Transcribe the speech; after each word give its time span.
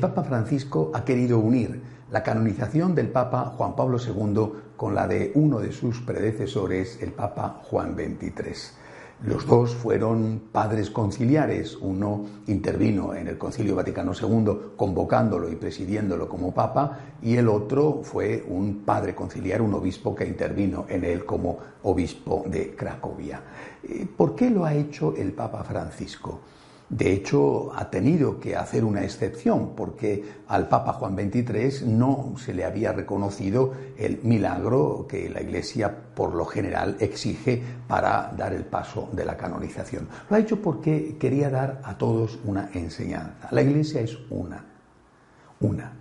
Papa 0.00 0.24
Francisco 0.24 0.90
ha 0.94 1.04
querido 1.04 1.38
unir 1.38 1.82
la 2.10 2.22
canonización 2.22 2.94
del 2.94 3.08
Papa 3.08 3.52
Juan 3.56 3.76
Pablo 3.76 3.98
II 3.98 4.72
con 4.76 4.94
la 4.94 5.06
de 5.06 5.30
uno 5.34 5.60
de 5.60 5.72
sus 5.72 6.00
predecesores, 6.00 6.98
el 7.02 7.12
Papa 7.12 7.60
Juan 7.64 7.94
XXIII. 7.94 8.80
Los 9.22 9.46
dos 9.46 9.74
fueron 9.74 10.44
padres 10.50 10.88
conciliares. 10.88 11.76
Uno 11.76 12.24
intervino 12.46 13.14
en 13.14 13.28
el 13.28 13.36
Concilio 13.36 13.76
Vaticano 13.76 14.12
II 14.18 14.72
convocándolo 14.76 15.50
y 15.50 15.56
presidiéndolo 15.56 16.26
como 16.26 16.54
papa 16.54 17.00
y 17.20 17.36
el 17.36 17.48
otro 17.48 18.00
fue 18.02 18.42
un 18.48 18.82
padre 18.86 19.14
conciliar, 19.14 19.60
un 19.60 19.74
obispo 19.74 20.14
que 20.14 20.24
intervino 20.24 20.86
en 20.88 21.04
él 21.04 21.26
como 21.26 21.58
obispo 21.82 22.44
de 22.46 22.74
Cracovia. 22.74 23.42
Eh, 23.82 24.06
¿Por 24.16 24.34
qué 24.34 24.48
lo 24.48 24.64
ha 24.64 24.72
hecho 24.72 25.14
el 25.14 25.32
Papa 25.32 25.62
Francisco? 25.64 26.40
De 26.90 27.12
hecho, 27.12 27.72
ha 27.76 27.88
tenido 27.88 28.40
que 28.40 28.56
hacer 28.56 28.84
una 28.84 29.04
excepción 29.04 29.76
porque 29.76 30.24
al 30.48 30.68
Papa 30.68 30.94
Juan 30.94 31.14
XXIII 31.14 31.86
no 31.86 32.34
se 32.36 32.52
le 32.52 32.64
había 32.64 32.90
reconocido 32.90 33.72
el 33.96 34.18
milagro 34.24 35.06
que 35.08 35.30
la 35.30 35.40
Iglesia 35.40 35.94
por 36.16 36.34
lo 36.34 36.44
general 36.44 36.96
exige 36.98 37.62
para 37.86 38.32
dar 38.36 38.52
el 38.54 38.64
paso 38.64 39.08
de 39.12 39.24
la 39.24 39.36
canonización. 39.36 40.08
Lo 40.28 40.34
ha 40.34 40.40
hecho 40.40 40.60
porque 40.60 41.16
quería 41.16 41.48
dar 41.48 41.80
a 41.84 41.96
todos 41.96 42.40
una 42.44 42.70
enseñanza. 42.74 43.46
La 43.52 43.62
Iglesia 43.62 44.00
es 44.00 44.18
una, 44.28 44.64
una. 45.60 45.92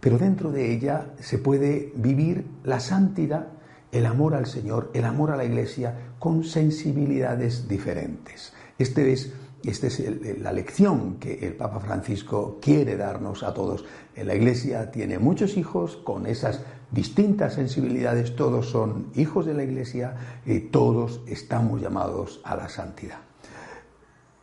Pero 0.00 0.16
dentro 0.16 0.50
de 0.50 0.72
ella 0.72 1.08
se 1.20 1.36
puede 1.36 1.92
vivir 1.94 2.46
la 2.64 2.80
santidad, 2.80 3.48
el 3.92 4.06
amor 4.06 4.34
al 4.34 4.46
Señor, 4.46 4.90
el 4.94 5.04
amor 5.04 5.30
a 5.30 5.36
la 5.36 5.44
Iglesia 5.44 5.94
con 6.18 6.42
sensibilidades 6.42 7.68
diferentes. 7.68 8.54
Este 8.78 9.12
es 9.12 9.32
esta 9.64 9.86
es 9.86 10.02
la 10.40 10.52
lección 10.52 11.16
que 11.16 11.46
el 11.46 11.54
Papa 11.54 11.80
Francisco 11.80 12.58
quiere 12.60 12.96
darnos 12.96 13.42
a 13.42 13.52
todos. 13.52 13.84
La 14.16 14.34
Iglesia 14.34 14.90
tiene 14.90 15.18
muchos 15.18 15.56
hijos 15.56 15.96
con 15.96 16.26
esas 16.26 16.60
distintas 16.90 17.54
sensibilidades, 17.54 18.36
todos 18.36 18.66
son 18.66 19.10
hijos 19.14 19.46
de 19.46 19.54
la 19.54 19.64
Iglesia 19.64 20.14
y 20.44 20.60
todos 20.60 21.20
estamos 21.26 21.80
llamados 21.80 22.40
a 22.44 22.56
la 22.56 22.68
santidad. 22.68 23.18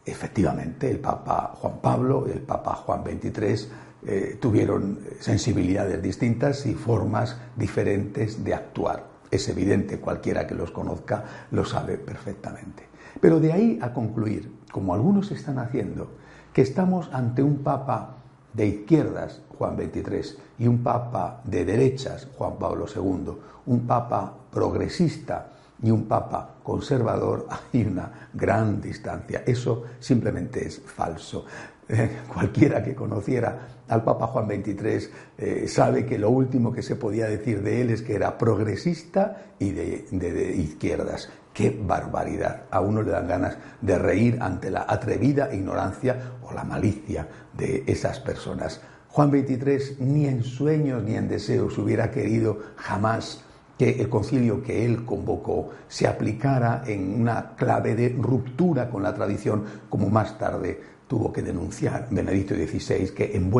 Efectivamente, 0.05 0.91
el 0.91 0.99
Papa 0.99 1.53
Juan 1.55 1.79
Pablo 1.81 2.25
y 2.27 2.31
el 2.31 2.41
Papa 2.41 2.75
Juan 2.75 3.03
XXIII 3.05 3.67
eh, 4.05 4.37
tuvieron 4.41 4.99
sensibilidades 5.21 6.01
distintas 6.01 6.65
y 6.65 6.73
formas 6.73 7.37
diferentes 7.55 8.43
de 8.43 8.53
actuar. 8.53 9.12
Es 9.33 9.49
evidente, 9.49 9.99
cualquiera 9.99 10.45
que 10.45 10.53
los 10.53 10.69
conozca 10.69 11.23
lo 11.49 11.65
sabe 11.65 11.97
perfectamente. 11.97 12.83
Pero 13.19 13.39
de 13.39 13.51
ahí 13.51 13.79
a 13.81 13.91
concluir, 13.91 14.59
como 14.71 14.93
algunos 14.93 15.31
están 15.31 15.57
haciendo, 15.57 16.07
que 16.53 16.61
estamos 16.61 17.09
ante 17.11 17.41
un 17.41 17.63
papa 17.63 18.17
de 18.53 18.67
izquierdas, 18.67 19.41
Juan 19.57 19.75
XXIII, 19.75 20.37
y 20.59 20.67
un 20.67 20.83
papa 20.83 21.41
de 21.45 21.65
derechas, 21.65 22.27
Juan 22.37 22.59
Pablo 22.59 22.85
II, 22.95 23.33
un 23.65 23.87
papa 23.87 24.35
progresista 24.51 25.47
y 25.83 25.91
un 25.91 26.05
papa 26.05 26.55
conservador, 26.63 27.47
hay 27.73 27.83
una 27.83 28.29
gran 28.33 28.81
distancia. 28.81 29.43
Eso 29.45 29.83
simplemente 29.99 30.65
es 30.65 30.81
falso. 30.81 31.45
Eh, 31.87 32.21
cualquiera 32.33 32.81
que 32.81 32.95
conociera 32.95 33.67
al 33.89 34.03
Papa 34.05 34.27
Juan 34.27 34.47
XXIII 34.47 35.09
eh, 35.37 35.67
sabe 35.67 36.05
que 36.05 36.17
lo 36.17 36.29
último 36.29 36.71
que 36.71 36.81
se 36.81 36.95
podía 36.95 37.27
decir 37.27 37.61
de 37.61 37.81
él 37.81 37.89
es 37.89 38.01
que 38.01 38.15
era 38.15 38.37
progresista 38.37 39.55
y 39.59 39.71
de 39.71 40.55
izquierdas. 40.55 41.29
¡Qué 41.53 41.69
barbaridad! 41.69 42.63
A 42.71 42.81
uno 42.81 43.03
le 43.03 43.11
dan 43.11 43.27
ganas 43.27 43.57
de 43.81 43.99
reír 43.99 44.39
ante 44.41 44.71
la 44.71 44.85
atrevida 44.87 45.53
ignorancia 45.53 46.37
o 46.41 46.53
la 46.53 46.63
malicia 46.63 47.27
de 47.53 47.83
esas 47.85 48.19
personas. 48.19 48.81
Juan 49.09 49.29
XXIII 49.29 49.97
ni 49.99 50.25
en 50.25 50.43
sueños 50.43 51.03
ni 51.03 51.15
en 51.15 51.27
deseos 51.27 51.77
hubiera 51.77 52.09
querido 52.09 52.59
jamás 52.77 53.43
que 53.83 54.01
el 54.01 54.07
concilio 54.07 54.63
que 54.63 54.85
él 54.85 55.03
convocó 55.03 55.71
se 55.89 56.07
aplicara 56.07 56.83
en 56.87 57.19
una 57.19 57.53
clave 57.57 57.95
de 57.95 58.15
ruptura 58.17 58.89
con 58.89 59.03
la 59.03 59.13
tradición, 59.13 59.65
como 59.89 60.09
más 60.09 60.39
tarde 60.39 60.79
tuvo 61.05 61.33
que 61.33 61.41
denunciar 61.41 62.07
Benedicto 62.09 62.55
XVI 62.55 63.09
que 63.09 63.35
en, 63.35 63.51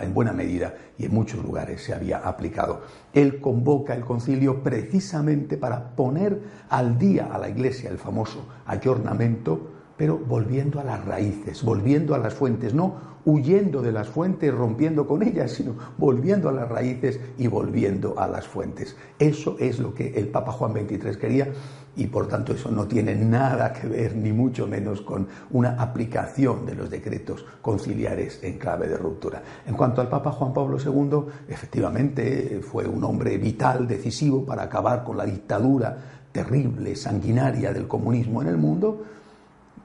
en 0.00 0.14
buena 0.14 0.32
medida 0.34 0.74
y 0.98 1.06
en 1.06 1.14
muchos 1.14 1.42
lugares 1.42 1.82
se 1.82 1.94
había 1.94 2.18
aplicado. 2.18 2.82
Él 3.14 3.40
convoca 3.40 3.94
el 3.94 4.04
concilio 4.04 4.62
precisamente 4.62 5.56
para 5.56 5.96
poner 5.96 6.42
al 6.68 6.98
día 6.98 7.30
a 7.32 7.38
la 7.38 7.48
Iglesia 7.48 7.88
el 7.88 7.96
famoso 7.96 8.48
ayornamiento, 8.66 9.79
pero 10.00 10.16
volviendo 10.16 10.80
a 10.80 10.84
las 10.84 11.04
raíces, 11.04 11.62
volviendo 11.62 12.14
a 12.14 12.18
las 12.18 12.32
fuentes, 12.32 12.72
no 12.72 12.94
huyendo 13.26 13.82
de 13.82 13.92
las 13.92 14.08
fuentes, 14.08 14.50
rompiendo 14.50 15.06
con 15.06 15.22
ellas, 15.22 15.50
sino 15.50 15.74
volviendo 15.98 16.48
a 16.48 16.52
las 16.52 16.70
raíces 16.70 17.20
y 17.36 17.48
volviendo 17.48 18.18
a 18.18 18.26
las 18.26 18.48
fuentes. 18.48 18.96
Eso 19.18 19.56
es 19.60 19.78
lo 19.78 19.92
que 19.92 20.14
el 20.18 20.28
Papa 20.28 20.52
Juan 20.52 20.72
XXIII 20.72 21.18
quería 21.18 21.48
y 21.96 22.06
por 22.06 22.28
tanto 22.28 22.54
eso 22.54 22.70
no 22.70 22.86
tiene 22.86 23.14
nada 23.14 23.74
que 23.74 23.88
ver, 23.88 24.16
ni 24.16 24.32
mucho 24.32 24.66
menos, 24.66 25.02
con 25.02 25.28
una 25.50 25.72
aplicación 25.72 26.64
de 26.64 26.76
los 26.76 26.88
decretos 26.88 27.44
conciliares 27.60 28.42
en 28.42 28.56
clave 28.56 28.88
de 28.88 28.96
ruptura. 28.96 29.42
En 29.66 29.74
cuanto 29.74 30.00
al 30.00 30.08
Papa 30.08 30.32
Juan 30.32 30.54
Pablo 30.54 30.78
II, 30.82 31.30
efectivamente 31.46 32.62
fue 32.62 32.86
un 32.86 33.04
hombre 33.04 33.36
vital, 33.36 33.86
decisivo 33.86 34.46
para 34.46 34.62
acabar 34.62 35.04
con 35.04 35.18
la 35.18 35.26
dictadura 35.26 36.22
terrible, 36.32 36.96
sanguinaria 36.96 37.74
del 37.74 37.86
comunismo 37.86 38.40
en 38.40 38.48
el 38.48 38.56
mundo, 38.56 39.04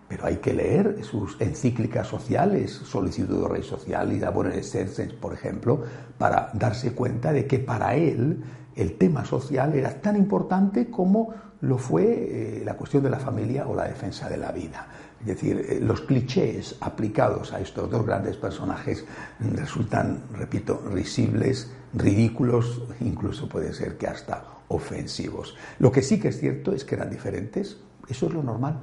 pero 0.08 0.26
hay 0.26 0.38
que 0.38 0.54
leer 0.54 1.04
sus 1.04 1.40
encíclicas 1.42 2.08
sociales, 2.08 2.72
Solicitud 2.72 3.42
de 3.42 3.48
Rey 3.48 3.64
Social 3.64 4.12
y 4.14 4.20
Labor 4.20 4.52
en 4.54 5.10
por 5.20 5.34
ejemplo, 5.34 5.84
para 6.18 6.52
darse 6.54 6.94
cuenta 6.94 7.34
de 7.34 7.48
que 7.48 7.60
para 7.60 7.96
él 7.96 8.44
el 8.76 8.98
tema 8.98 9.26
social 9.26 9.74
era 9.74 10.02
tan 10.02 10.16
importante 10.16 10.92
como 10.92 11.34
lo 11.62 11.78
fue 11.78 12.04
eh, 12.04 12.62
la 12.64 12.76
cuestión 12.76 13.04
de 13.04 13.10
la 13.10 13.20
familia 13.20 13.68
o 13.68 13.76
la 13.76 13.86
defensa 13.86 14.30
de 14.30 14.38
la 14.38 14.52
vida. 14.52 14.88
Es 15.22 15.28
decir, 15.28 15.66
eh, 15.68 15.80
los 15.80 16.02
clichés 16.02 16.76
aplicados 16.82 17.54
a 17.54 17.60
estos 17.60 17.90
dos 17.90 18.06
grandes 18.06 18.38
personajes 18.38 19.06
resultan, 19.40 20.24
repito, 20.34 20.84
risibles, 20.92 21.72
ridículos, 21.94 22.84
incluso 23.00 23.50
puede 23.50 23.74
ser 23.74 23.98
que 23.98 24.08
hasta 24.08 24.44
ofensivos. 24.68 25.56
Lo 25.80 25.92
que 25.92 26.02
sí 26.02 26.20
que 26.20 26.28
es 26.28 26.40
cierto 26.40 26.74
es 26.74 26.84
que 26.84 26.96
eran 26.96 27.10
diferentes, 27.10 27.78
eso 28.08 28.28
es 28.28 28.34
lo 28.34 28.44
normal. 28.44 28.80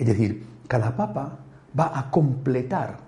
Es 0.00 0.06
decir, 0.06 0.46
cada 0.66 0.96
papa 0.96 1.40
va 1.78 1.92
a 1.98 2.10
completar 2.10 3.00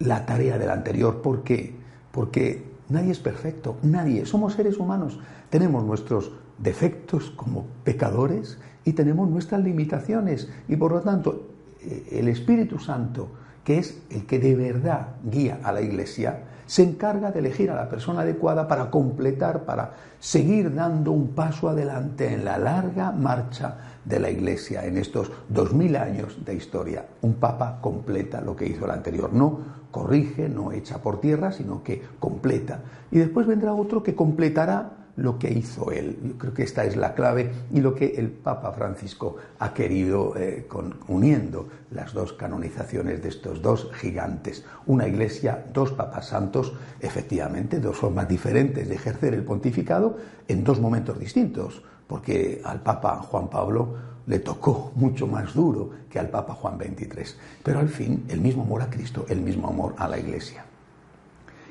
la 0.00 0.26
tarea 0.26 0.58
del 0.58 0.68
anterior. 0.68 1.22
¿Por 1.22 1.44
qué? 1.44 1.76
Porque 2.10 2.64
nadie 2.88 3.12
es 3.12 3.20
perfecto, 3.20 3.76
nadie. 3.84 4.26
Somos 4.26 4.54
seres 4.54 4.78
humanos. 4.78 5.20
Tenemos 5.48 5.84
nuestros 5.84 6.32
defectos 6.58 7.30
como 7.30 7.66
pecadores 7.84 8.58
y 8.84 8.94
tenemos 8.94 9.30
nuestras 9.30 9.62
limitaciones. 9.62 10.50
Y 10.66 10.74
por 10.74 10.90
lo 10.90 11.02
tanto, 11.02 11.50
eh, 11.80 12.08
el 12.10 12.26
Espíritu 12.26 12.80
Santo, 12.80 13.28
que 13.62 13.78
es 13.78 14.02
el 14.10 14.26
que 14.26 14.40
de 14.40 14.56
verdad 14.56 15.14
guía 15.22 15.60
a 15.62 15.70
la 15.70 15.82
Iglesia, 15.82 16.42
se 16.66 16.82
encarga 16.82 17.30
de 17.30 17.40
elegir 17.40 17.70
a 17.70 17.74
la 17.74 17.88
persona 17.88 18.22
adecuada 18.22 18.66
para 18.68 18.90
completar, 18.90 19.64
para 19.64 19.92
seguir 20.18 20.74
dando 20.74 21.12
un 21.12 21.28
paso 21.28 21.68
adelante 21.68 22.32
en 22.32 22.44
la 22.44 22.58
larga 22.58 23.12
marcha 23.12 23.76
de 24.04 24.20
la 24.20 24.30
Iglesia 24.30 24.84
en 24.84 24.98
estos 24.98 25.30
dos 25.48 25.72
mil 25.72 25.96
años 25.96 26.44
de 26.44 26.54
historia. 26.54 27.04
Un 27.22 27.34
papa 27.34 27.78
completa 27.80 28.40
lo 28.40 28.56
que 28.56 28.66
hizo 28.66 28.84
el 28.84 28.90
anterior, 28.90 29.32
no 29.32 29.84
corrige, 29.90 30.48
no 30.48 30.72
echa 30.72 30.98
por 30.98 31.20
tierra, 31.20 31.52
sino 31.52 31.82
que 31.82 32.02
completa. 32.18 32.80
Y 33.10 33.18
después 33.18 33.46
vendrá 33.46 33.72
otro 33.72 34.02
que 34.02 34.14
completará 34.14 35.03
lo 35.16 35.38
que 35.38 35.52
hizo 35.52 35.90
él. 35.90 36.18
Yo 36.22 36.38
creo 36.38 36.54
que 36.54 36.62
esta 36.62 36.84
es 36.84 36.96
la 36.96 37.14
clave 37.14 37.50
y 37.72 37.80
lo 37.80 37.94
que 37.94 38.14
el 38.16 38.30
Papa 38.30 38.72
Francisco 38.72 39.36
ha 39.58 39.72
querido 39.72 40.34
eh, 40.36 40.66
uniendo 41.08 41.68
las 41.90 42.12
dos 42.12 42.32
canonizaciones 42.32 43.22
de 43.22 43.28
estos 43.28 43.62
dos 43.62 43.90
gigantes. 43.94 44.64
Una 44.86 45.06
iglesia, 45.06 45.66
dos 45.72 45.92
papas 45.92 46.28
santos, 46.28 46.72
efectivamente, 47.00 47.80
dos 47.80 47.96
formas 47.96 48.28
diferentes 48.28 48.88
de 48.88 48.94
ejercer 48.94 49.34
el 49.34 49.44
pontificado 49.44 50.16
en 50.48 50.64
dos 50.64 50.80
momentos 50.80 51.18
distintos, 51.18 51.82
porque 52.06 52.60
al 52.64 52.82
Papa 52.82 53.16
Juan 53.22 53.48
Pablo 53.48 54.14
le 54.26 54.38
tocó 54.38 54.92
mucho 54.96 55.26
más 55.26 55.54
duro 55.54 55.90
que 56.10 56.18
al 56.18 56.30
Papa 56.30 56.54
Juan 56.54 56.78
XXIII. 56.78 57.36
Pero 57.62 57.78
al 57.78 57.88
fin, 57.88 58.24
el 58.28 58.40
mismo 58.40 58.62
amor 58.62 58.82
a 58.82 58.90
Cristo, 58.90 59.26
el 59.28 59.40
mismo 59.40 59.68
amor 59.68 59.94
a 59.98 60.08
la 60.08 60.18
iglesia. 60.18 60.64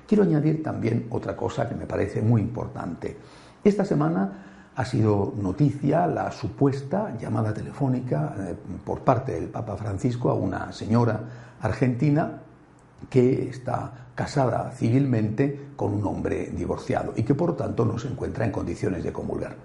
Quiero 0.07 0.23
añadir 0.23 0.61
también 0.61 1.07
otra 1.09 1.35
cosa 1.35 1.67
que 1.67 1.75
me 1.75 1.85
parece 1.85 2.21
muy 2.21 2.41
importante. 2.41 3.17
Esta 3.63 3.85
semana 3.85 4.31
ha 4.75 4.85
sido 4.85 5.33
noticia 5.37 6.07
la 6.07 6.31
supuesta 6.31 7.15
llamada 7.19 7.53
telefónica 7.53 8.35
eh, 8.37 8.55
por 8.83 9.01
parte 9.01 9.33
del 9.33 9.45
Papa 9.45 9.77
Francisco 9.77 10.29
a 10.29 10.33
una 10.33 10.71
señora 10.71 11.19
argentina 11.61 12.39
que 13.09 13.49
está 13.49 14.07
casada 14.15 14.71
civilmente 14.71 15.69
con 15.75 15.93
un 15.93 16.05
hombre 16.05 16.51
divorciado 16.55 17.13
y 17.15 17.23
que 17.23 17.35
por 17.35 17.55
tanto 17.55 17.85
no 17.85 17.97
se 17.97 18.07
encuentra 18.07 18.45
en 18.45 18.51
condiciones 18.51 19.03
de 19.03 19.13
comulgar. 19.13 19.55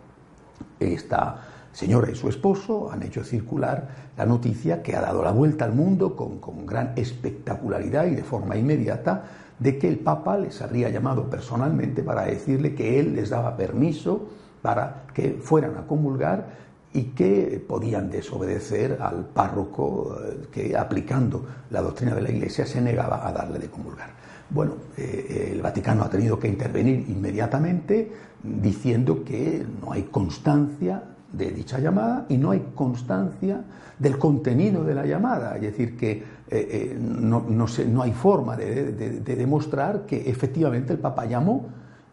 Esta 0.79 1.58
señora 1.79 2.11
y 2.11 2.17
su 2.17 2.29
esposo 2.29 2.91
han 2.91 3.05
hecho 3.05 3.23
circular 3.23 4.11
la 4.17 4.27
noticia 4.27 4.83
que 4.83 4.97
ha 4.97 5.01
dado 5.01 5.23
la 5.23 5.31
vuelta 5.31 5.65
al 5.65 5.75
mundo 5.75 6.17
con, 6.17 6.41
con 6.41 6.67
gran 6.67 6.93
espectacularidad 6.97 8.07
y 8.07 8.17
de 8.17 8.25
forma 8.25 8.57
inmediata 8.57 9.23
de 9.61 9.79
que 9.79 9.87
el 9.87 10.01
Papa 10.01 10.37
les 10.39 10.61
habría 10.61 10.89
llamado 10.91 11.31
personalmente 11.31 12.03
para 12.03 12.25
decirle 12.25 12.75
que 12.75 12.99
él 12.99 13.15
les 13.15 13.31
daba 13.31 13.57
permiso 13.57 14.27
para 14.61 15.05
que 15.15 15.39
fueran 15.41 15.77
a 15.77 15.87
comulgar 15.87 16.49
y 16.93 17.13
que 17.15 17.65
podían 17.69 18.11
desobedecer 18.11 18.99
al 19.01 19.27
párroco 19.27 20.19
eh, 20.21 20.49
que 20.51 20.77
aplicando 20.77 21.47
la 21.71 21.81
doctrina 21.81 22.13
de 22.13 22.23
la 22.23 22.31
Iglesia 22.31 22.67
se 22.67 22.81
negaba 22.81 23.25
a 23.25 23.31
darle 23.31 23.61
de 23.61 23.69
comulgar. 23.69 24.11
Bueno, 24.51 24.73
eh, 24.97 25.53
el 25.53 25.63
Vaticano 25.63 26.03
ha 26.03 26.11
tenido 26.11 26.41
que 26.41 26.49
intervenir 26.49 27.09
inmediatamente 27.09 28.11
diciendo 28.43 29.23
que 29.23 29.65
no 29.81 29.93
hay 29.93 30.05
constancia 30.05 31.05
de 31.33 31.51
dicha 31.51 31.79
llamada 31.79 32.27
y 32.29 32.39
no 32.39 32.51
hay 32.51 32.71
constancia 32.75 33.63
del 33.99 34.19
contenido 34.19 34.85
de 34.85 34.95
la 34.95 35.05
llamada, 35.05 35.57
es 35.57 35.63
decir, 35.63 35.97
que 35.97 36.23
eh, 36.49 36.97
no, 36.99 37.45
no, 37.49 38.03
hay 38.03 38.13
forma 38.13 38.57
de, 38.57 38.93
de 38.93 39.37
demostrar 39.37 40.07
que 40.07 40.31
efectivamente 40.31 40.93
el 40.93 40.99
Papa 40.99 41.27
llamó 41.27 41.67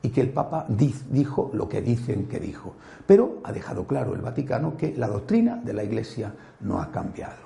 y 0.06 0.10
que 0.10 0.22
el 0.22 0.30
Papa 0.30 0.68
dijo 0.68 1.50
lo 1.54 1.68
que 1.68 1.82
dicen 1.82 2.28
que 2.28 2.40
dijo. 2.40 2.76
Pero 3.08 3.40
ha 3.44 3.52
dejado 3.52 3.88
claro 3.88 4.14
el 4.14 4.22
Vaticano 4.22 4.78
que 4.78 4.94
la 4.96 5.08
doctrina 5.08 5.56
de 5.56 5.74
la 5.74 5.84
Iglesia 5.84 6.32
no 6.60 6.80
ha 6.80 6.92
cambiado. 6.92 7.46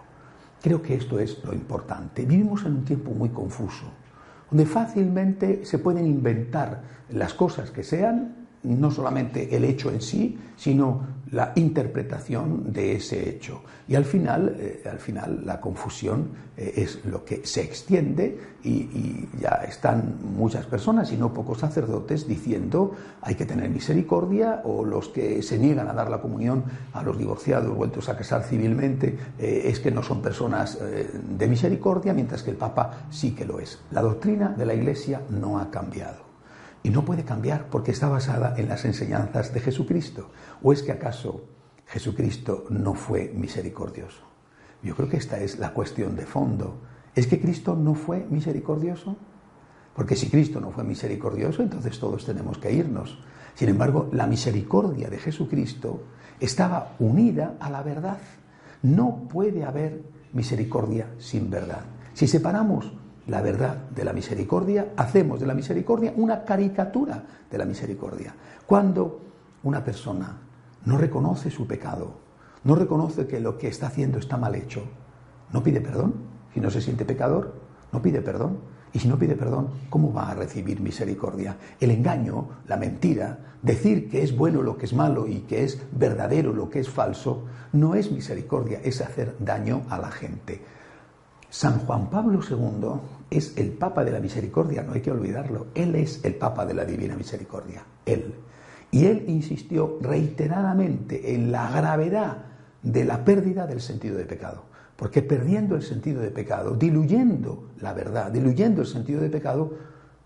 Creo 0.61 0.81
que 0.81 0.95
esto 0.95 1.19
es 1.19 1.41
lo 1.45 1.53
importante. 1.53 2.25
Vivimos 2.25 2.65
en 2.65 2.73
un 2.73 2.83
tiempo 2.83 3.11
muy 3.11 3.29
confuso, 3.29 3.85
donde 4.49 4.65
fácilmente 4.65 5.63
se 5.63 5.79
pueden 5.79 6.05
inventar 6.05 6.81
las 7.11 7.33
cosas 7.33 7.71
que 7.71 7.83
sean 7.83 8.48
no 8.63 8.91
solamente 8.91 9.55
el 9.55 9.63
hecho 9.63 9.89
en 9.89 10.01
sí, 10.01 10.37
sino 10.57 11.19
la 11.31 11.53
interpretación 11.55 12.73
de 12.73 12.95
ese 12.95 13.29
hecho. 13.29 13.61
Y 13.87 13.95
al 13.95 14.05
final, 14.05 14.55
eh, 14.59 14.83
al 14.89 14.99
final 14.99 15.45
la 15.45 15.59
confusión 15.59 16.29
eh, 16.57 16.73
es 16.77 17.05
lo 17.05 17.23
que 17.23 17.45
se 17.45 17.61
extiende 17.61 18.39
y, 18.63 19.27
ya 19.39 19.63
están 19.67 20.17
muchas 20.35 20.65
personas 20.65 21.11
y 21.11 21.17
no 21.17 21.33
pocos 21.33 21.59
sacerdotes 21.59 22.27
diciendo 22.27 22.95
hay 23.21 23.35
que 23.35 23.45
tener 23.45 23.69
misericordia 23.69 24.61
o 24.65 24.83
los 24.83 25.09
que 25.09 25.41
se 25.41 25.57
niegan 25.57 25.87
a 25.87 25.93
dar 25.93 26.09
la 26.09 26.19
comunión 26.19 26.63
a 26.93 27.03
los 27.03 27.17
divorciados 27.17 27.75
vueltos 27.75 28.09
a 28.09 28.17
casar 28.17 28.43
civilmente 28.43 29.17
eh, 29.37 29.63
es 29.65 29.79
que 29.79 29.91
no 29.91 30.03
son 30.03 30.21
personas 30.21 30.77
de 30.79 31.47
misericordia, 31.47 32.13
mientras 32.13 32.43
que 32.43 32.51
el 32.51 32.57
Papa 32.57 33.05
sí 33.09 33.31
que 33.31 33.45
lo 33.45 33.59
es. 33.59 33.79
La 33.91 34.01
doctrina 34.01 34.49
de 34.49 34.65
la 34.65 34.73
Iglesia 34.73 35.21
no 35.29 35.59
ha 35.59 35.69
cambiado. 35.69 36.28
Y 36.83 36.89
no 36.89 37.03
puede 37.03 37.23
cambiar 37.23 37.69
porque 37.69 37.91
está 37.91 38.07
basada 38.07 38.55
en 38.57 38.69
las 38.69 38.85
enseñanzas 38.85 39.53
de 39.53 39.59
Jesucristo. 39.59 40.31
¿O 40.61 40.71
es 40.71 40.81
que 40.81 40.91
acaso 40.91 41.45
Jesucristo 41.87 42.65
no 42.69 42.93
fue 42.93 43.31
misericordioso? 43.35 44.23
Yo 44.81 44.95
creo 44.95 45.09
que 45.09 45.17
esta 45.17 45.39
es 45.39 45.59
la 45.59 45.73
cuestión 45.73 46.15
de 46.15 46.25
fondo. 46.25 46.79
¿Es 47.15 47.27
que 47.27 47.41
Cristo 47.41 47.75
no 47.75 47.95
fue 47.95 48.25
misericordioso? 48.29 49.17
Porque 49.93 50.15
si 50.15 50.29
Cristo 50.29 50.61
no 50.61 50.71
fue 50.71 50.85
misericordioso, 50.85 51.61
entonces 51.61 51.99
todos 51.99 52.25
tenemos 52.25 52.57
que 52.57 52.71
irnos. 52.71 53.19
Sin 53.55 53.67
embargo, 53.67 54.07
la 54.13 54.27
misericordia 54.27 55.09
de 55.09 55.17
Jesucristo 55.17 56.03
estaba 56.39 56.95
unida 56.99 57.57
a 57.59 57.69
la 57.69 57.83
verdad. 57.83 58.19
No 58.81 59.27
puede 59.27 59.65
haber 59.65 60.01
misericordia 60.31 61.07
sin 61.17 61.49
verdad. 61.49 61.81
Si 62.13 62.27
separamos 62.27 62.93
la 63.29 63.41
verdad 63.41 63.75
de 63.89 64.03
la 64.03 64.13
misericordia, 64.13 64.93
hacemos 64.97 65.39
de 65.39 65.47
la 65.47 65.53
misericordia 65.53 66.13
una 66.15 66.43
caricatura 66.43 67.23
de 67.49 67.57
la 67.57 67.65
misericordia. 67.65 68.33
Cuando 68.65 69.21
una 69.63 69.83
persona 69.83 70.37
no 70.85 70.97
reconoce 70.97 71.49
su 71.51 71.67
pecado, 71.67 72.13
no 72.63 72.75
reconoce 72.75 73.27
que 73.27 73.39
lo 73.39 73.57
que 73.57 73.67
está 73.67 73.87
haciendo 73.87 74.19
está 74.19 74.37
mal 74.37 74.55
hecho, 74.55 74.83
no 75.51 75.63
pide 75.63 75.81
perdón, 75.81 76.13
si 76.53 76.59
no 76.59 76.69
se 76.69 76.81
siente 76.81 77.05
pecador, 77.05 77.53
no 77.91 78.01
pide 78.01 78.21
perdón. 78.21 78.79
Y 78.91 78.97
si 78.97 79.07
no 79.07 79.19
pide 79.19 79.35
perdón, 79.35 79.69
¿cómo 79.91 80.11
va 80.11 80.31
a 80.31 80.33
recibir 80.33 80.81
misericordia? 80.81 81.55
El 81.79 81.91
engaño, 81.91 82.49
la 82.67 82.75
mentira, 82.75 83.37
decir 83.61 84.09
que 84.09 84.23
es 84.23 84.35
bueno 84.35 84.63
lo 84.63 84.77
que 84.77 84.87
es 84.87 84.93
malo 84.93 85.27
y 85.27 85.41
que 85.41 85.63
es 85.63 85.79
verdadero 85.91 86.53
lo 86.53 86.71
que 86.71 86.79
es 86.79 86.89
falso, 86.89 87.45
no 87.71 87.93
es 87.93 88.11
misericordia, 88.11 88.79
es 88.83 89.01
hacer 89.01 89.35
daño 89.37 89.83
a 89.89 89.99
la 89.99 90.09
gente. 90.09 90.63
San 91.49 91.79
Juan 91.79 92.09
Pablo 92.09 92.39
II 92.47 93.01
es 93.29 93.57
el 93.57 93.71
Papa 93.71 94.03
de 94.03 94.11
la 94.11 94.19
Misericordia, 94.19 94.83
no 94.83 94.93
hay 94.93 95.01
que 95.01 95.11
olvidarlo. 95.11 95.67
Él 95.73 95.95
es 95.95 96.23
el 96.23 96.35
Papa 96.35 96.65
de 96.65 96.73
la 96.75 96.85
Divina 96.85 97.15
Misericordia, 97.15 97.83
él. 98.05 98.35
Y 98.91 99.05
él 99.05 99.25
insistió 99.27 99.97
reiteradamente 100.01 101.33
en 101.33 101.51
la 101.51 101.69
gravedad 101.71 102.37
de 102.81 103.05
la 103.05 103.23
pérdida 103.23 103.67
del 103.67 103.81
sentido 103.81 104.17
de 104.17 104.25
pecado. 104.25 104.65
Porque 104.95 105.21
perdiendo 105.21 105.75
el 105.75 105.83
sentido 105.83 106.21
de 106.21 106.29
pecado, 106.29 106.75
diluyendo 106.75 107.69
la 107.79 107.93
verdad, 107.93 108.31
diluyendo 108.31 108.81
el 108.81 108.87
sentido 108.87 109.21
de 109.21 109.29
pecado, 109.29 109.73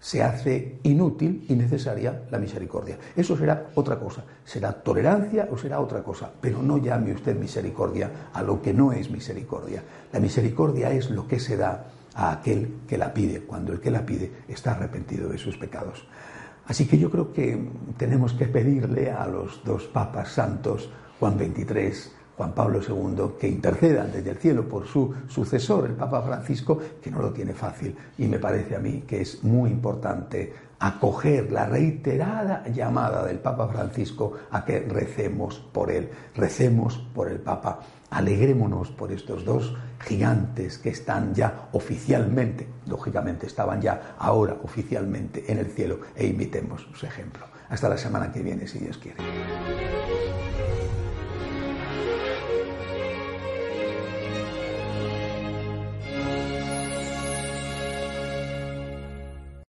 se 0.03 0.21
hace 0.21 0.79
inútil 0.83 1.45
y 1.47 1.55
necesaria 1.55 2.23
la 2.29 2.37
misericordia. 2.37 2.97
Eso 3.15 3.37
será 3.37 3.69
otra 3.75 3.97
cosa, 3.97 4.25
será 4.43 4.73
tolerancia 4.73 5.47
o 5.49 5.57
será 5.57 5.79
otra 5.79 6.03
cosa, 6.03 6.29
pero 6.41 6.61
no 6.61 6.77
llame 6.77 7.13
usted 7.13 7.37
misericordia 7.37 8.11
a 8.33 8.43
lo 8.43 8.61
que 8.61 8.73
no 8.73 8.91
es 8.91 9.09
misericordia. 9.09 9.81
La 10.11 10.19
misericordia 10.19 10.91
es 10.91 11.09
lo 11.09 11.25
que 11.25 11.39
se 11.39 11.55
da 11.55 11.85
a 12.15 12.33
aquel 12.33 12.81
que 12.85 12.97
la 12.97 13.13
pide, 13.13 13.43
cuando 13.43 13.71
el 13.71 13.79
que 13.79 13.91
la 13.91 14.05
pide 14.05 14.29
está 14.49 14.73
arrepentido 14.73 15.29
de 15.29 15.37
sus 15.37 15.55
pecados. 15.55 16.05
Así 16.65 16.85
que 16.85 16.97
yo 16.97 17.09
creo 17.09 17.31
que 17.31 17.65
tenemos 17.95 18.33
que 18.33 18.47
pedirle 18.47 19.09
a 19.09 19.25
los 19.25 19.63
dos 19.63 19.85
papas 19.85 20.33
santos, 20.33 20.89
Juan 21.17 21.37
XXIII 21.37 22.22
Juan 22.37 22.53
Pablo 22.53 22.79
II, 22.81 23.35
que 23.39 23.47
intercedan 23.47 24.11
desde 24.11 24.31
el 24.31 24.37
cielo 24.37 24.67
por 24.67 24.87
su 24.87 25.13
sucesor, 25.27 25.85
el 25.85 25.93
Papa 25.93 26.21
Francisco, 26.21 26.79
que 27.01 27.11
no 27.11 27.21
lo 27.21 27.31
tiene 27.31 27.53
fácil. 27.53 27.95
Y 28.17 28.27
me 28.27 28.39
parece 28.39 28.75
a 28.75 28.79
mí 28.79 29.03
que 29.07 29.21
es 29.21 29.43
muy 29.43 29.69
importante 29.69 30.53
acoger 30.79 31.49
la 31.51 31.65
reiterada 31.65 32.67
llamada 32.67 33.23
del 33.25 33.39
Papa 33.39 33.69
Francisco 33.69 34.33
a 34.51 34.65
que 34.65 34.81
recemos 34.81 35.59
por 35.59 35.89
él, 35.89 36.09
recemos 36.35 36.97
por 37.13 37.29
el 37.29 37.39
Papa, 37.39 37.79
alegrémonos 38.09 38.91
por 38.91 39.11
estos 39.11 39.45
dos 39.45 39.75
gigantes 40.01 40.77
que 40.79 40.89
están 40.89 41.33
ya 41.33 41.69
oficialmente, 41.71 42.67
lógicamente 42.85 43.47
estaban 43.47 43.79
ya 43.79 44.15
ahora 44.19 44.57
oficialmente 44.61 45.49
en 45.49 45.59
el 45.59 45.67
cielo 45.67 45.99
e 46.15 46.27
imitemos 46.27 46.85
su 46.93 47.05
ejemplo. 47.05 47.45
Hasta 47.69 47.87
la 47.87 47.97
semana 47.97 48.31
que 48.31 48.43
viene, 48.43 48.67
si 48.67 48.79
Dios 48.79 48.97
quiere. 48.97 49.23